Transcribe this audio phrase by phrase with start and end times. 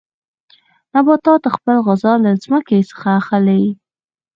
[0.93, 3.63] نباتات خپله غذا له ځمکې څخه اخلي.